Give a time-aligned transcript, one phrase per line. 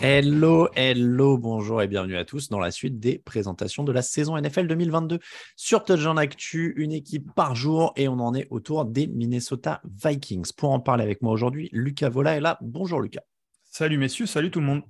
[0.00, 4.40] Hello, hello, bonjour et bienvenue à tous dans la suite des présentations de la saison
[4.40, 5.18] NFL 2022
[5.56, 10.52] sur Touchdown Actu, une équipe par jour et on en est autour des Minnesota Vikings.
[10.56, 12.58] Pour en parler avec moi aujourd'hui, Lucas Vola est là.
[12.60, 13.22] Bonjour Lucas.
[13.64, 14.82] Salut messieurs, salut tout le monde.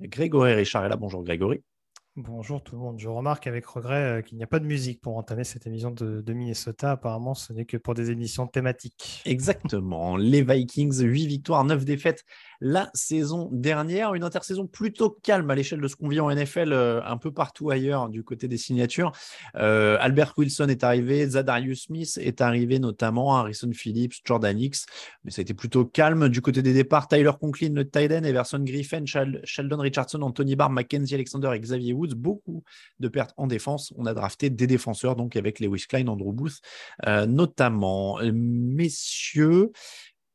[0.00, 0.96] Grégory Richard est là.
[0.96, 1.62] Bonjour Grégory.
[2.16, 2.98] Bonjour tout le monde.
[2.98, 5.90] Je remarque avec regret euh, qu'il n'y a pas de musique pour entamer cette émission
[5.90, 6.92] de, de Minnesota.
[6.92, 9.22] Apparemment, ce n'est que pour des émissions thématiques.
[9.26, 10.16] Exactement.
[10.16, 12.24] Les Vikings, 8 victoires, 9 défaites
[12.60, 14.14] la saison dernière.
[14.14, 17.32] Une intersaison plutôt calme à l'échelle de ce qu'on vit en NFL euh, un peu
[17.32, 19.12] partout ailleurs du côté des signatures.
[19.56, 24.86] Euh, Albert Wilson est arrivé, Zadarius Smith est arrivé notamment, Harrison Phillips, Jordan Hicks,
[25.24, 27.08] mais ça a été plutôt calme du côté des départs.
[27.08, 27.88] Tyler Conklin, le
[28.26, 32.14] Everson Griffin, Sheldon Richardson, Anthony Barr, Mackenzie Alexander et Xavier Woods.
[32.14, 32.62] Beaucoup
[32.98, 33.92] de pertes en défense.
[33.96, 36.60] On a drafté des défenseurs, donc avec Lewis Klein, Andrew Booth
[37.06, 38.18] euh, notamment.
[38.22, 39.72] Messieurs,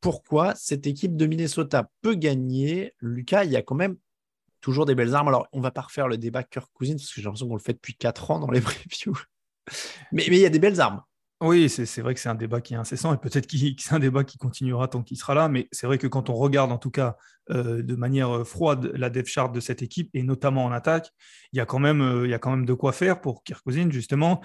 [0.05, 2.93] pourquoi cette équipe de Minnesota peut gagner.
[3.01, 3.95] Lucas, il y a quand même
[4.61, 5.29] toujours des belles armes.
[5.29, 7.55] Alors, on ne va pas refaire le débat Kirk Cousins, parce que j'ai l'impression qu'on
[7.55, 9.17] le fait depuis 4 ans dans les previews.
[10.11, 11.01] mais, mais il y a des belles armes.
[11.41, 13.99] Oui, c'est vrai que c'est un débat qui est incessant et peut-être que c'est un
[13.99, 15.49] débat qui continuera tant qu'il sera là.
[15.49, 17.17] Mais c'est vrai que quand on regarde en tout cas
[17.51, 21.11] euh, de manière euh, froide la dev chart de cette équipe et notamment en attaque,
[21.53, 23.43] il y a quand même, euh, il y a quand même de quoi faire pour
[23.43, 24.41] Kirk justement.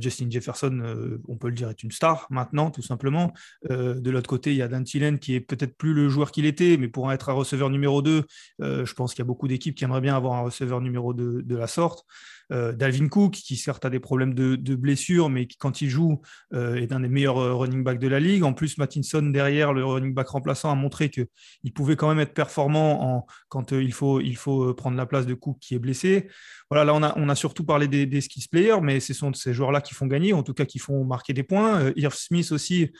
[0.00, 3.32] Justin Jefferson, on peut le dire, est une star maintenant tout simplement.
[3.68, 4.84] de l'autre côté, il y a Dan
[5.18, 8.24] qui est peut-être plus le joueur qu'il était, mais pour être un receveur numéro 2,
[8.60, 11.42] je pense qu'il y a beaucoup d'équipes qui aimeraient bien avoir un receveur numéro 2
[11.42, 12.04] de la sorte.
[12.50, 16.20] Dalvin Cook, qui certes a des problèmes de, de blessure, mais qui, quand il joue,
[16.52, 18.42] est un des meilleurs running backs de la ligue.
[18.42, 22.34] En plus, Mattinson, derrière, le running back remplaçant, a montré qu'il pouvait quand même être
[22.42, 25.76] performant en, quand euh, il, faut, il faut euh, prendre la place de Cook qui
[25.76, 26.28] est blessé.
[26.70, 29.80] Voilà, là, on a, surtout parlé des, des skills players, mais ce sont ces joueurs-là
[29.80, 31.82] qui font gagner, en tout cas qui font marquer des points.
[31.82, 32.90] Euh, Irv Smith aussi,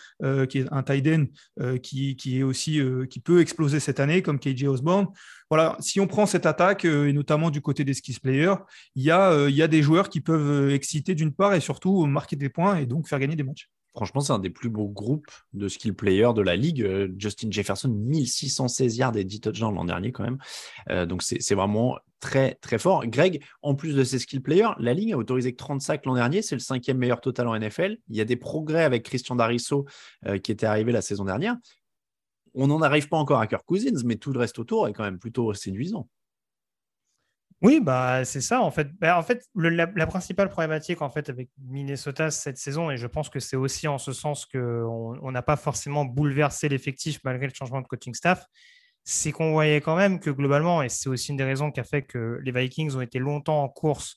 [0.49, 1.25] qui est un tight end
[1.83, 5.09] qui, est aussi, qui peut exploser cette année, comme KJ Osborne.
[5.51, 8.57] Voilà, si on prend cette attaque, et notamment du côté des skills players,
[8.95, 12.07] il y, a, il y a des joueurs qui peuvent exciter d'une part et surtout
[12.07, 13.69] marquer des points et donc faire gagner des matchs.
[13.95, 16.83] Franchement, c'est un des plus beaux groupes de skill players de la ligue.
[16.83, 20.39] Euh, Justin Jefferson, 1616 yards et 10 touchdowns l'an dernier quand même.
[20.89, 23.07] Euh, donc c'est vraiment très très fort.
[23.07, 26.15] Greg, en plus de ces skill players, la ligue a autorisé que 30 sacs l'an
[26.15, 26.41] dernier.
[26.41, 27.99] C'est le cinquième meilleur total en NFL.
[28.09, 29.85] Il y a des progrès avec Christian Darisso
[30.27, 31.57] euh, qui était arrivé la saison dernière.
[32.55, 35.05] On n'en arrive pas encore à Kirk Cousins, mais tout le reste autour est quand
[35.05, 36.09] même plutôt séduisant.
[37.63, 38.89] Oui, bah, c'est ça en fait.
[39.01, 43.29] Bah, en fait, la, principale problématique en fait avec Minnesota cette saison, et je pense
[43.29, 47.81] que c'est aussi en ce sens qu'on n'a pas forcément bouleversé l'effectif malgré le changement
[47.81, 48.45] de coaching staff,
[49.05, 51.85] c'est qu'on voyait quand même que globalement, et c'est aussi une des raisons qui a
[51.85, 54.17] fait que les Vikings ont été longtemps en course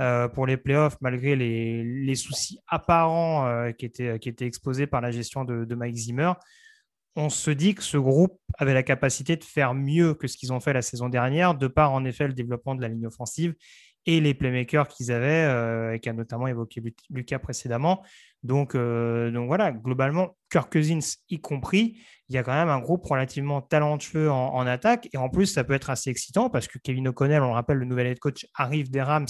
[0.00, 5.00] euh, pour les playoffs malgré les, soucis apparents euh, qui, étaient, qui étaient exposés par
[5.00, 6.32] la gestion de Mike Zimmer
[7.16, 10.52] on se dit que ce groupe avait la capacité de faire mieux que ce qu'ils
[10.52, 13.54] ont fait la saison dernière, de par en effet le développement de la ligne offensive
[14.06, 18.04] et les playmakers qu'ils avaient, euh, et qu'a notamment évoqué Lucas précédemment.
[18.42, 22.80] Donc, euh, donc voilà, globalement, Kirk Cousins y compris, il y a quand même un
[22.80, 25.08] groupe relativement talentueux en, attaque.
[25.12, 27.78] Et en plus, ça peut être assez excitant parce que Kevin O'Connell, on le rappelle,
[27.78, 29.26] le nouvel head coach, arrive des Rams,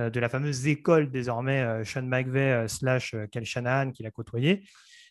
[0.00, 4.64] euh, de la fameuse école désormais Sean McVay slash Kel Shanahan qu'il a côtoyé.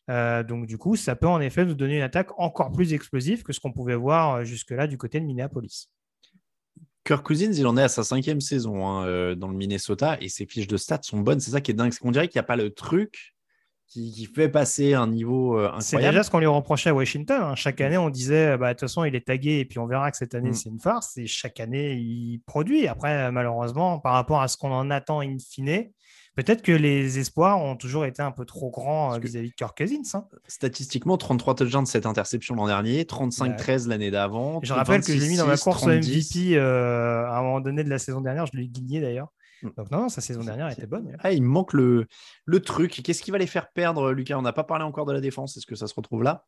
[0.09, 3.43] Euh, donc, du coup, ça peut en effet nous donner une attaque encore plus explosive
[3.43, 5.89] que ce qu'on pouvait voir euh, jusque-là du côté de Minneapolis.
[7.05, 10.29] Kirk Cousins, il en est à sa cinquième saison hein, euh, dans le Minnesota et
[10.29, 11.39] ses fiches de stats sont bonnes.
[11.39, 11.91] C'est ça qui est dingue.
[11.91, 13.33] C'est qu'on dirait qu'il n'y a pas le truc
[13.87, 15.83] qui, fait passer un niveau euh, incroyable.
[15.83, 17.41] C'est déjà ce qu'on lui reprochait à Washington.
[17.41, 17.55] Hein.
[17.55, 20.09] Chaque année, on disait, bah, de toute façon, il est tagué et puis on verra
[20.11, 20.53] que cette année, mm.
[20.53, 21.17] c'est une farce.
[21.17, 22.87] Et chaque année, il produit.
[22.87, 25.89] Après, malheureusement, par rapport à ce qu'on en attend in fine,
[26.35, 29.77] peut-être que les espoirs ont toujours été un peu trop grands euh, vis-à-vis de Kirk
[29.77, 30.01] Cousins.
[30.13, 30.25] Hein.
[30.47, 34.59] Statistiquement, 33 touchdowns de cette interception l'an dernier, 35-13 l'année d'avant.
[34.63, 37.89] Je rappelle que j'ai mis dans ma course MVP euh, à un moment donné de
[37.89, 39.29] la saison dernière, je l'ai gagné d'ailleurs.
[39.61, 39.69] Mm.
[39.77, 41.15] Donc non, sa saison dernière était bonne.
[41.19, 42.07] Ah, il manque le,
[42.45, 43.01] le truc.
[43.03, 44.37] Qu'est-ce qui va les faire perdre, Lucas?
[44.37, 45.57] On n'a pas parlé encore de la défense.
[45.57, 46.45] Est-ce que ça se retrouve là?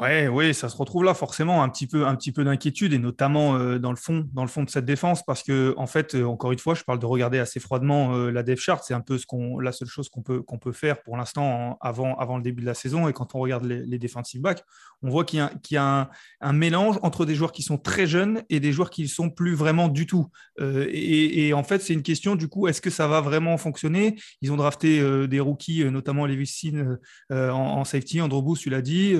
[0.00, 2.98] Ouais, oui, ça se retrouve là forcément un petit peu, un petit peu d'inquiétude et
[2.98, 6.14] notamment euh, dans le fond, dans le fond de cette défense parce que en fait,
[6.14, 8.92] euh, encore une fois, je parle de regarder assez froidement euh, la depth chart, c'est
[8.92, 9.18] un peu
[9.60, 12.66] la seule chose qu'on peut, qu'on peut faire pour l'instant avant, avant le début de
[12.66, 13.08] la saison.
[13.08, 14.64] Et quand on regarde les, les defensive backs,
[15.02, 15.38] on voit qu'il
[15.70, 16.10] y a,
[16.40, 19.30] un, mélange entre des joueurs qui sont très jeunes et des joueurs qui ne sont
[19.30, 20.26] plus vraiment du tout.
[20.60, 24.16] Et, et, en fait, c'est une question du coup, est-ce que ça va vraiment fonctionner?
[24.40, 26.98] Ils ont drafté des rookies, notamment Levis Sin
[27.30, 29.14] en, en, safety, Andrew Booth, tu l'as dit,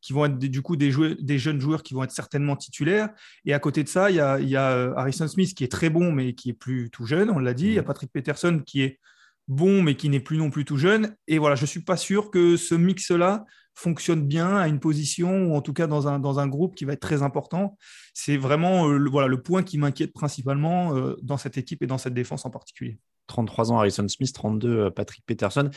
[0.00, 3.10] qui vont être du coup des, des, jeunes joueurs qui vont être certainement titulaires.
[3.44, 5.70] Et à côté de ça, il y a, y a euh, Harrison Smith qui est
[5.70, 7.66] très bon, mais qui est plus tout jeune, on l'a dit.
[7.66, 8.98] Il y a Patrick Peterson qui est
[9.46, 11.14] bon, mais qui n'est plus non plus tout jeune.
[11.28, 15.48] Et voilà, je ne suis pas sûr que ce mix-là fonctionne bien à une position,
[15.48, 17.76] ou en tout cas dans un, dans un groupe qui va être très important.
[18.14, 21.86] C'est vraiment euh, le, voilà, le point qui m'inquiète principalement euh, dans cette équipe et
[21.86, 22.98] dans cette défense en particulier.
[23.26, 25.70] 33 ans Harrison Smith, 32 Patrick Peterson.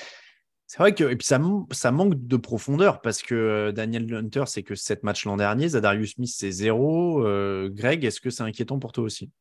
[0.69, 5.01] C'est vrai que ça, manque de profondeur parce que euh, Daniel Hunter, c'est que 7
[5.01, 7.25] matchs l'an dernier, Zadarius Smith, c'est 0.
[7.25, 9.31] Euh, Greg, est-ce que c'est inquiétant pour toi aussi?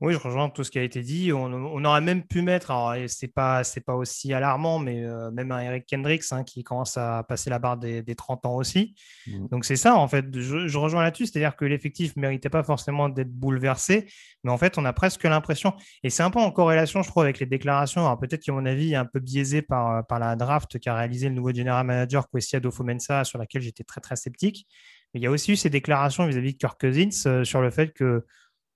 [0.00, 1.32] Oui, je rejoins tout ce qui a été dit.
[1.32, 5.50] On, aurait même pu mettre, alors c'est pas c'est pas aussi alarmant, mais euh, même
[5.50, 8.94] un Eric Kendricks hein, qui commence à passer la barre des, 30 ans aussi.
[9.26, 9.48] Mmh.
[9.48, 10.26] Donc c'est ça en fait.
[10.38, 14.06] Je, rejoins là-dessus, c'est-à-dire que l'effectif méritait pas forcément d'être bouleversé,
[14.44, 17.24] mais en fait on a presque l'impression, et c'est un peu en corrélation, je trouve,
[17.24, 18.02] avec les déclarations.
[18.02, 21.28] Alors peut-être qu'à mon avis est un peu biaisé par par la draft qu'a réalisé
[21.28, 24.66] le nouveau general manager Kwesi Adolfo-Mensa, sur laquelle j'étais très très sceptique.
[25.14, 27.70] Mais il y a aussi eu ces déclarations vis-à-vis de Kirk Cousins euh, sur le
[27.70, 28.24] fait que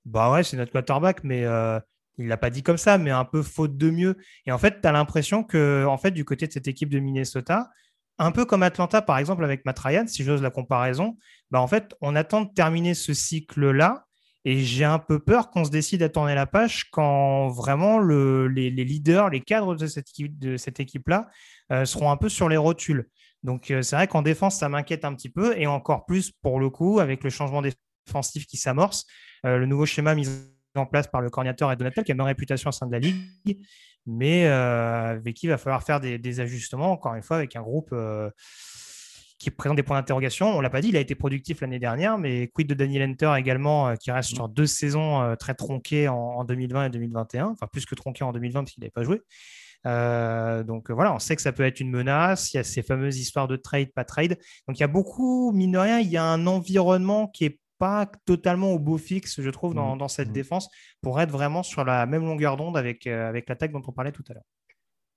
[0.05, 1.79] bah ouais, c'est notre quarterback, mais euh,
[2.19, 4.17] il l'a pas dit comme ça, mais un peu faute de mieux.
[4.47, 6.99] Et en fait, tu as l'impression que, en fait, du côté de cette équipe de
[6.99, 7.71] Minnesota,
[8.19, 11.17] un peu comme Atlanta, par exemple, avec Matt Ryan, si j'ose la comparaison,
[11.51, 14.05] bah en fait, on attend de terminer ce cycle-là.
[14.45, 18.49] Et j'ai un peu peur qu'on se décide à tourner la page quand vraiment le,
[18.49, 21.29] les, leaders, les cadres de cette, équipe, de cette équipe-là
[21.71, 23.09] euh, seront un peu sur les rotules.
[23.45, 26.59] Donc euh, c'est vrai qu'en défense, ça m'inquiète un petit peu, et encore plus pour
[26.59, 29.07] le coup, avec le changement défensif qui s'amorce,
[29.45, 30.29] euh, le nouveau schéma mis
[30.75, 32.99] en place par le coordinateur et Donatel, qui a une réputation au sein de la
[32.99, 33.59] Ligue,
[34.07, 37.63] mais euh, avec qui il va falloir faire des, ajustements, encore une fois, avec un
[37.63, 38.31] groupe euh,
[39.39, 40.57] qui présente des points d'interrogation.
[40.57, 43.35] On l'a pas dit, il a été productif l'année dernière, mais quid de Daniel Enter
[43.37, 47.95] également, qui reste sur deux saisons très tronquées en, 2020 et 2021, enfin plus que
[47.95, 49.21] tronquées en 2020 parce qu'il n'avait pas joué.
[50.65, 52.55] donc voilà, on sait que ça peut être une menace.
[52.55, 54.39] Il y a ces fameuses histoires de trade, pas trade.
[54.69, 57.59] Donc il y a beaucoup, mine de rien, il y a un environnement qui est
[57.83, 60.09] pas totalement au beau fixe, je trouve, dans, mmh.
[60.09, 60.33] cette mmh.
[60.33, 60.69] défense,
[61.01, 64.13] pour être vraiment sur la même longueur d'onde avec, euh, avec l'attaque dont on parlait
[64.13, 64.45] tout à l'heure.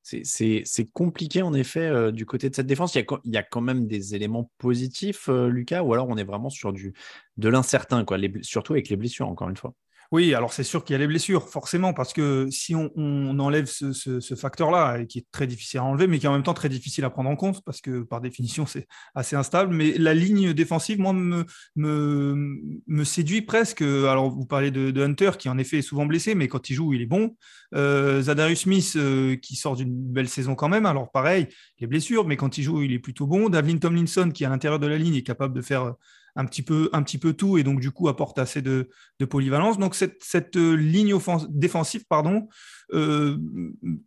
[0.02, 2.96] C'est compliqué en effet euh, du côté de cette défense.
[2.96, 6.50] Il y, a, quand même des éléments positifs, euh, Lucas, ou alors on est vraiment
[6.50, 6.96] sur du,
[7.38, 8.04] de l'incertain,
[8.42, 9.76] surtout avec les blessures, encore une fois?
[10.16, 13.66] Oui, alors c'est sûr qu'il y a les blessures, forcément, parce que si on, enlève
[13.66, 16.70] ce, facteur-là, qui est très difficile à enlever, mais qui est en même temps très
[16.70, 20.54] difficile à prendre en compte, parce que par définition, c'est assez instable, mais la ligne
[20.54, 23.82] défensive, moi, me, séduit presque.
[23.82, 26.94] Alors, vous parlez de, Hunter, qui en effet est souvent blessé, mais quand il joue,
[26.94, 27.36] il est bon.
[27.74, 31.50] Euh, Zadarius Smith, euh, qui sort d'une belle saison quand même, alors pareil,
[31.82, 33.50] les blessures, mais quand il joue, il est plutôt bon.
[33.50, 35.94] Davin Tomlinson, qui à l'intérieur de la ligne est capable de faire
[36.36, 38.90] un petit peu, un petit peu tout et donc du coup apporte assez de,
[39.30, 39.78] polyvalence.
[39.78, 41.18] Donc cette, euh, ligne
[41.50, 42.48] défensive pardon,
[42.94, 43.38] euh,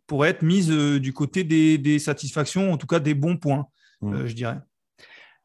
[0.07, 3.67] pourrait être mise euh, du côté des, satisfactions, en tout cas des bons points,
[4.01, 4.25] mmh.
[4.25, 4.59] je dirais.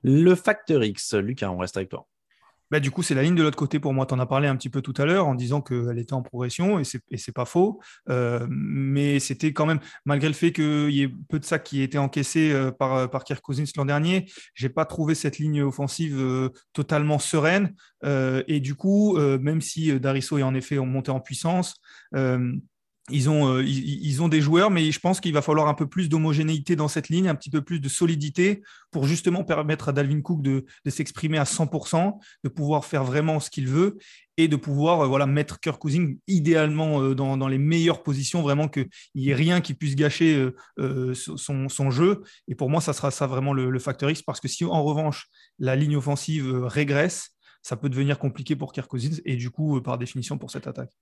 [0.02, 2.06] Le facteur X, Lucas, on reste avec toi.
[2.74, 4.04] Bah, du coup, c'est la ligne de l'autre côté pour moi.
[4.04, 6.22] Tu en as parlé un petit peu tout à l'heure en disant qu'elle était en
[6.22, 7.80] progression et c'est, n'est pas faux.
[8.10, 11.82] Euh, mais c'était quand même, malgré le fait qu'il y ait peu de ça qui
[11.82, 15.38] ait été encaissé euh, par, euh, par Kirk Cousins l'an dernier, j'ai pas trouvé cette
[15.38, 17.76] ligne offensive totalement sereine.
[18.02, 21.76] et du coup, même si Dariso est en effet monté en puissance,
[23.10, 25.86] ils ont, euh, ils, ont des joueurs, mais je pense qu'il va falloir un peu
[25.86, 29.92] plus d'homogénéité dans cette ligne, un petit peu plus de solidité pour justement permettre à
[29.92, 33.98] Dalvin Cook de, s'exprimer à 100%, de pouvoir faire vraiment ce qu'il veut
[34.38, 38.68] et de pouvoir euh, voilà, mettre Kirk Cousins idéalement euh, dans, les meilleures positions, vraiment
[38.68, 42.22] qu'il n'y ait rien qui puisse gâcher son, jeu.
[42.48, 44.82] Et pour moi, ça sera ça vraiment le, le facteur X, parce que si en
[44.82, 45.26] revanche
[45.58, 47.32] la ligne offensive régresse,
[47.62, 50.92] ça peut devenir compliqué pour Kirk Cousins et du coup, par définition, pour cette attaque.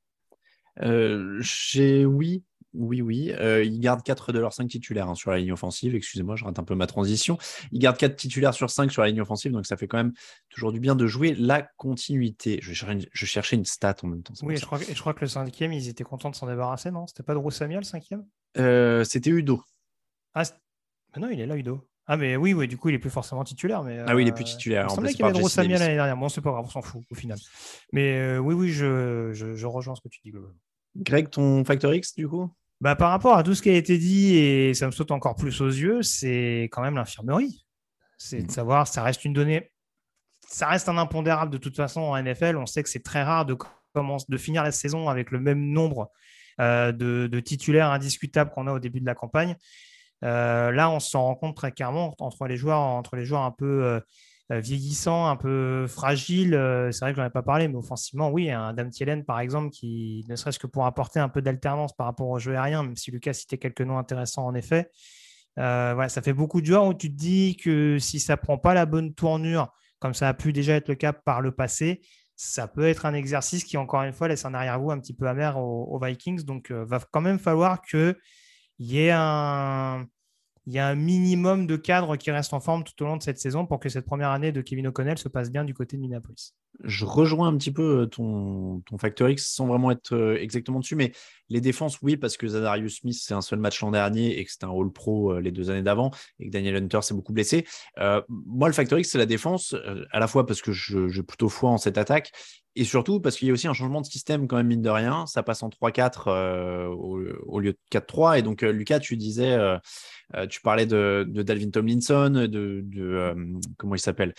[0.80, 3.32] Euh, j'ai oui, Oui, oui.
[3.32, 5.94] Euh, ils gardent 4 de leurs 5 titulaires hein, sur la ligne offensive.
[5.94, 7.36] Excusez-moi, je rate un peu ma transition.
[7.70, 10.12] Ils gardent 4 titulaires sur 5 sur la ligne offensive, donc ça fait quand même
[10.48, 12.58] toujours du bien de jouer la continuité.
[12.62, 14.34] Je, cherchais une, stat en même temps.
[14.42, 16.90] Oui, je crois, que, je crois, que, le cinquième, ils étaient contents de s'en débarrasser,
[16.90, 17.06] non?
[17.06, 18.24] C'était pas Samuel, le cinquième?
[18.56, 19.62] Euh, C'était Udo.
[20.34, 20.44] Ah,
[21.18, 21.86] non, il est là, Udo.
[22.06, 23.82] Ah, mais oui, oui, du coup, il est plus forcément titulaire.
[23.82, 24.86] Mais, ah oui, il est plus euh, titulaire.
[24.90, 26.16] Il semblait qu'il y avait Samuel l'année dernière.
[26.16, 27.38] Bon, c'est pas grave, on s'en fout au final.
[27.92, 30.32] Mais oui, oui, je, je, rejoins ce que tu dis
[30.96, 32.50] Greg, ton Factor X, du coup?
[32.80, 35.36] Bah, par rapport à tout ce qui a été dit, et ça me saute encore
[35.36, 37.64] plus aux yeux, c'est quand même l'infirmerie.
[38.18, 38.50] C'est de mmh.
[38.50, 39.70] savoir, ça reste une donnée,
[40.52, 42.56] ça reste un impondérable de toute façon en NFL.
[42.56, 43.56] On sait que c'est très rare de,
[44.28, 46.10] de finir la saison avec le même nombre
[46.60, 49.56] euh, de, titulaires indiscutables qu'on a au début de la campagne.
[50.24, 53.50] Euh, là, on s'en rend compte très clairement entre les joueurs, entre les joueurs un
[53.50, 54.00] peu euh,
[54.52, 56.54] euh, vieillissant, un peu fragile.
[56.54, 59.40] Euh, c'est vrai que j'en ai pas parlé, mais offensivement, oui, un Adam Thielen, par
[59.40, 62.82] exemple, qui ne serait-ce que pour apporter un peu d'alternance par rapport au jeu aérien,
[62.82, 64.90] même si Lucas citait quelques noms intéressants en effet.
[65.58, 68.74] Euh, ça fait beaucoup de joueurs où tu te dis que si ça prend pas
[68.74, 69.68] la bonne tournure,
[70.00, 72.02] comme ça a pu déjà être le cas par le passé,
[72.36, 75.28] ça peut être un exercice qui, encore une fois, laisse un arrière-goût un petit peu
[75.28, 76.42] amer aux, Vikings.
[76.42, 77.80] Donc, il va quand même falloir
[78.78, 80.06] il y a
[80.66, 83.80] un minimum de cadres qui restent en forme tout au long de cette saison pour
[83.80, 86.54] que cette première année de Kevin O'Connell se passe bien du côté de Minneapolis.
[86.84, 90.80] Je rejoins un petit peu euh, ton, ton Factor X sans vraiment être euh, exactement
[90.80, 91.12] dessus, mais
[91.48, 94.50] les défenses, oui, parce que Zadarius Smith, c'est un seul match l'an dernier et que
[94.50, 96.10] c'était un All Pro euh, les deux années d'avant
[96.40, 97.66] et que Daniel Hunter s'est beaucoup blessé.
[98.28, 99.76] moi, le Factor X, c'est la défense,
[100.10, 102.32] à la fois parce que j'ai plutôt foi en cette attaque
[102.74, 104.90] et surtout parce qu'il y a aussi un changement de système quand même, mine de
[104.90, 105.26] rien.
[105.26, 108.38] Ça passe en 3-4 au, lieu de 4-3.
[108.38, 109.58] Et donc, Lucas, tu disais
[110.36, 113.34] euh, tu parlais de, Dalvin Tomlinson, de, euh,
[113.76, 114.34] comment il s'appelle?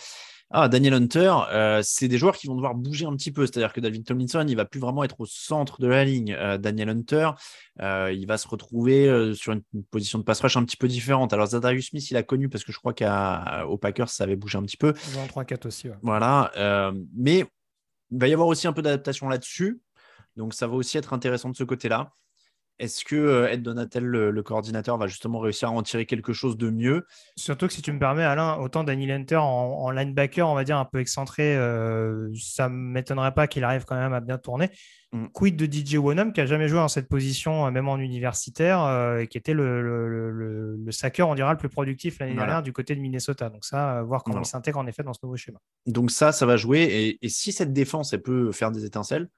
[0.50, 3.46] Ah, Daniel Hunter, euh, c'est des joueurs qui vont devoir bouger un petit peu.
[3.46, 6.36] C'est-à-dire que Dalvin Tomlinson, il va plus vraiment être au centre de la ligne.
[6.60, 7.30] Daniel Hunter,
[7.80, 11.32] il va se retrouver sur une, position de pass rush un petit peu différente.
[11.32, 14.58] Alors, Zadarius Smith, il a connu parce que je crois qu'au Packers, ça avait bougé
[14.58, 14.92] un petit peu.
[15.18, 15.88] En 3-4 aussi.
[16.02, 16.52] Voilà.
[17.16, 17.46] mais
[18.14, 19.80] il va y avoir aussi un peu d'adaptation là-dessus.
[20.36, 22.12] Donc, ça va aussi être intéressant de ce côté-là.
[22.80, 26.56] Est-ce que euh, Ed Donatel, le, coordinateur, va justement réussir à en tirer quelque chose
[26.56, 27.06] de mieux?
[27.36, 30.76] Surtout que si tu me permets, Alain, autant Danny Lenter en, linebacker, on va dire
[30.76, 34.70] un peu excentré, euh, ça ne m'étonnerait pas qu'il arrive quand même à bien tourner.
[35.12, 35.26] Mm.
[35.32, 39.18] Quid de DJ Wonham, qui a jamais joué dans cette position, euh, même en universitaire,
[39.18, 42.72] et qui était le, le, le, sacker, on dira, le plus productif l'année dernière du
[42.72, 43.50] côté de Minnesota.
[43.50, 45.58] Donc ça, voir comment il s'intègre en effet dans ce nouveau schéma.
[45.86, 46.82] Donc ça, ça va jouer.
[46.82, 49.28] Et, et si cette défense, elle peut faire des étincelles,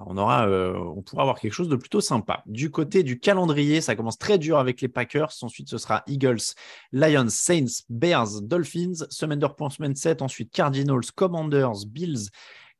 [0.00, 2.42] on, aura, euh, on pourra avoir quelque chose de plutôt sympa.
[2.46, 5.32] Du côté du calendrier, ça commence très dur avec les Packers.
[5.42, 6.54] Ensuite, ce sera Eagles,
[6.92, 9.06] Lions, Saints, Bears, Dolphins.
[9.10, 10.22] Semaine de repos semaine 7.
[10.22, 12.30] Ensuite, Cardinals, Commanders, Bills,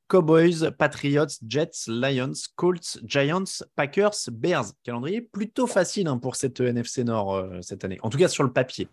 [0.08, 4.72] Cowboys, Patriots, Jets, Lions, Colts, Giants, Packers, Bears.
[4.82, 7.98] Calendrier plutôt facile hein, pour cette NFC Nord euh, cette année.
[8.02, 8.88] En tout cas, sur le papier.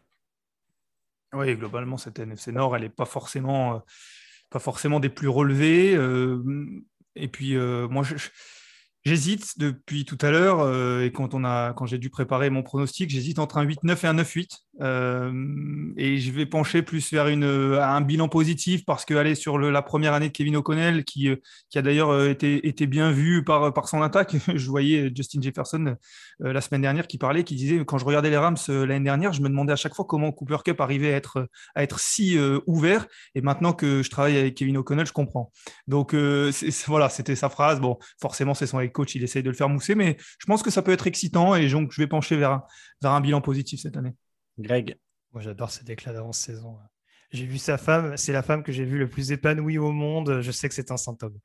[1.33, 3.79] Oui, globalement, cette NFC Nord, elle n'est pas forcément, euh,
[4.49, 5.95] pas forcément des plus relevées.
[7.19, 8.15] Et puis, euh, moi, je,
[9.06, 13.39] J'hésite depuis tout à l'heure, euh, et quand, quand j'ai dû préparer mon pronostic, j'hésite
[13.39, 14.50] entre un 8-9 et un 9-8.
[14.82, 15.32] Euh,
[15.98, 19.72] et je vais pencher plus vers une, un bilan positif parce que aller sur le,
[19.72, 21.29] la première année de Kevin O'Connell, qui,
[21.70, 24.36] qui a d'ailleurs été, été, bien vu par, par son attaque.
[24.53, 25.96] Je voyais Justin Jefferson
[26.39, 29.41] la semaine dernière qui parlait, qui disait quand je regardais les Rams l'année dernière, je
[29.41, 33.08] me demandais à chaque fois comment Cooper Cup arrivait à être, à être si ouvert.
[33.36, 35.51] Et maintenant que je travaille avec Kevin O'Connell, je comprends.
[35.88, 36.15] Donc
[36.88, 37.82] voilà, c'était sa phrase.
[37.82, 40.70] Bon, forcément, c'est son coach, il essaye de le faire mousser, mais je pense que
[40.70, 42.62] ça peut être excitant et donc je vais pencher vers
[43.03, 44.13] un, bilan positif cette année.
[44.58, 44.98] Greg
[45.34, 46.77] Moi, j'adore ces déclats d'avant-saison.
[47.32, 50.41] J'ai vu sa femme, c'est la femme que j'ai vue le plus épanouie au monde.
[50.41, 51.38] Je sais que c'est un symptôme.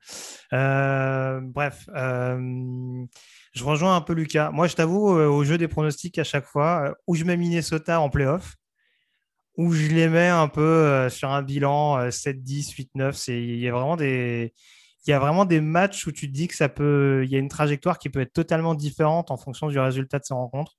[0.51, 3.05] Euh, bref, euh,
[3.53, 4.49] je rejoins un peu Lucas.
[4.51, 8.01] Moi, je t'avoue, euh, au jeu des pronostics à chaque fois, où je mets Minnesota
[8.01, 8.55] en playoff,
[9.57, 13.31] où je les mets un peu sur un bilan 7-10, 8-9.
[13.31, 14.53] Il y a vraiment des
[15.05, 17.35] il y a vraiment des matchs où tu te dis que ça peut, il y
[17.35, 20.77] a une trajectoire qui peut être totalement différente en fonction du résultat de ces rencontres.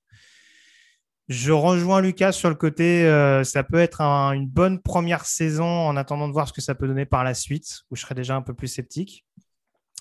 [1.29, 5.97] Je rejoins Lucas sur le côté, euh, ça peut être une bonne première saison en
[5.97, 8.35] attendant de voir ce que ça peut donner par la suite, où je serais déjà
[8.35, 9.25] un peu plus sceptique,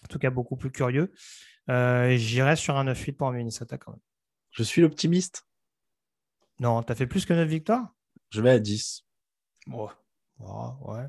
[0.04, 1.12] en tout cas beaucoup plus curieux.
[1.68, 4.00] Euh, J'irai sur un 9-8 pour Minnesota quand même.
[4.50, 5.47] Je suis l'optimiste.
[6.61, 7.92] Non, tu as fait plus que 9 victoires?
[8.30, 9.04] Je vais à 10.
[10.38, 11.06] ouais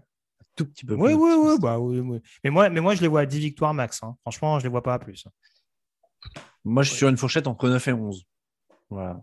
[0.58, 1.04] tout petit peu plus.
[1.04, 2.22] Oui, oui, oui, bah, oui, oui.
[2.44, 4.04] Mais moi, mais moi, je les vois à 10 victoires max.
[4.04, 4.18] Hein.
[4.22, 5.26] Franchement, je ne les vois pas à plus.
[6.66, 8.26] Moi, je suis sur une fourchette entre 9 et 11.
[8.90, 9.22] Voilà.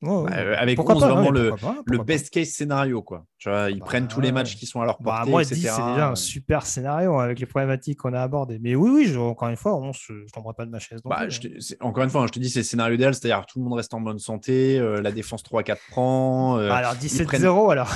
[0.00, 0.26] Bah,
[0.56, 1.52] avec 11, vraiment le,
[1.86, 3.02] le best case scénario.
[3.02, 3.24] Quoi.
[3.38, 5.30] Tu vois, ils bah, prennent tous les matchs qui sont à leur portée.
[5.30, 8.60] moi, 10, c'est déjà un super scénario avec les problématiques qu'on a abordées.
[8.60, 11.00] Mais oui, oui, encore une fois, on, je ne tomberai pas de ma chaise.
[11.04, 11.74] Bah, je hein.
[11.80, 13.92] encore une fois, je te dis, c'est le scénario idéal, c'est-à-dire tout le monde reste
[13.92, 16.58] en bonne santé, euh, la défense 3-4 prend.
[16.58, 17.92] Euh, alors 17-0 alors.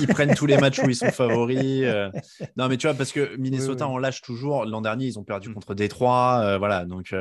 [0.00, 1.82] ils, prennent tous les matchs où ils sont favoris.
[1.84, 2.10] Euh.
[2.58, 4.66] Non, mais tu vois, parce que Minnesota, on lâche toujours.
[4.66, 5.54] L'an dernier, ils ont perdu mm.
[5.54, 6.58] contre Détroit.
[6.58, 7.14] voilà, donc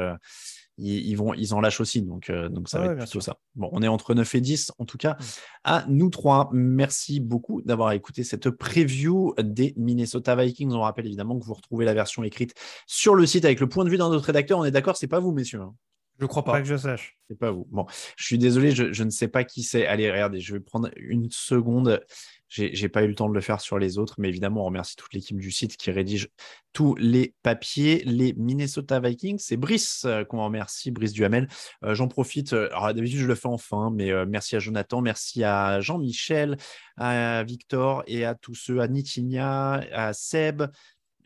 [0.77, 2.01] ils, vont, ils en lâchent aussi.
[2.01, 3.37] Donc, euh, donc ça va être plutôt ça.
[3.55, 5.23] Bon, on est entre 9 et 10, en tout cas, mmh.
[5.63, 6.49] à nous trois.
[6.53, 10.71] Merci beaucoup d'avoir écouté cette preview des Minnesota Vikings.
[10.71, 12.53] On rappelle évidemment que vous retrouvez la version écrite
[12.85, 14.59] sur le site avec le point de vue d'un autre rédacteur.
[14.59, 15.61] On est d'accord, c'est pas vous, messieurs.
[15.61, 15.73] Hein?
[16.19, 16.53] Je crois pas.
[16.53, 17.17] Pas que je sache.
[17.29, 17.67] C'est pas vous.
[17.69, 19.85] Bon, je suis désolé, je, je ne sais pas qui c'est.
[19.85, 22.01] Allez, regardez, je vais prendre une seconde.
[22.49, 24.95] J'ai pas eu le temps de le faire sur les autres, mais évidemment, on remercie
[24.95, 26.29] toute l'équipe du site qui rédige
[26.71, 28.03] tous les papiers.
[28.05, 31.49] Les Minnesota Vikings, c'est Brice euh, qu'on remercie, Brice Duhamel.
[31.83, 35.81] Euh, J'en profite, euh, d'habitude, je le fais enfin, mais merci à Jonathan, merci à
[35.81, 36.57] Jean-Michel,
[36.95, 40.63] à Victor et à tous ceux, à Nitinia, à Seb,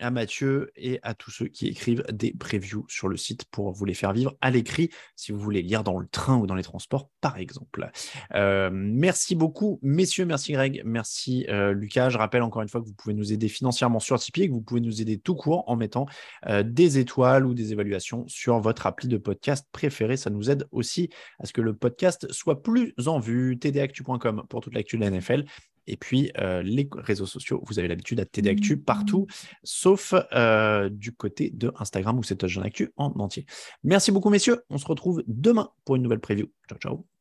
[0.01, 3.85] à Mathieu et à tous ceux qui écrivent des previews sur le site pour vous
[3.85, 6.63] les faire vivre à l'écrit si vous voulez lire dans le train ou dans les
[6.63, 7.89] transports, par exemple.
[8.33, 10.25] Euh, merci beaucoup, messieurs.
[10.25, 10.81] Merci, Greg.
[10.85, 12.09] Merci, euh, Lucas.
[12.09, 14.53] Je rappelle encore une fois que vous pouvez nous aider financièrement sur Tipeee et que
[14.53, 16.05] vous pouvez nous aider tout court en mettant
[16.47, 20.17] euh, des étoiles ou des évaluations sur votre appli de podcast préféré.
[20.17, 23.57] Ça nous aide aussi à ce que le podcast soit plus en vue.
[23.57, 25.45] tdactu.com pour toute l'actu de la NFL
[25.87, 29.27] et puis, euh, les réseaux sociaux, vous avez l'habitude à TD Actu partout,
[29.63, 33.45] sauf euh, du côté de Instagram où c'est Touchdown Actu en entier.
[33.83, 34.63] Merci beaucoup, messieurs.
[34.69, 36.51] On se retrouve demain pour une nouvelle preview.
[36.69, 37.20] Ciao, ciao.